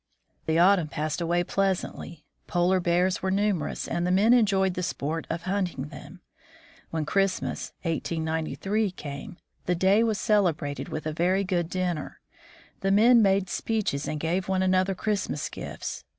The 0.47 0.57
autumn 0.57 0.87
passed 0.87 1.21
away 1.21 1.43
pleasantly. 1.43 2.25
Polar 2.47 2.79
bears 2.79 3.21
were 3.21 3.29
numerous, 3.29 3.87
and 3.87 4.01
the 4.03 4.09
men 4.09 4.33
enjoyed 4.33 4.73
the 4.73 4.81
sport 4.81 5.27
of 5.29 5.43
hunting 5.43 5.89
them. 5.89 6.21
When 6.89 7.05
Christmas 7.05 7.71
(1893) 7.83 8.89
came, 8.93 9.37
the 9.67 9.75
day 9.75 10.03
was 10.03 10.17
celebrated 10.17 10.89
by 10.89 11.01
a 11.05 11.13
very 11.13 11.43
good 11.43 11.69
dinner. 11.69 12.19
The 12.79 12.89
men 12.89 13.21
made 13.21 13.47
speeches 13.47 14.07
and 14.07 14.19
gave 14.19 14.47
one 14.49 14.63
another 14.63 14.95
Christmas 14.95 15.47
gifts. 15.49 16.03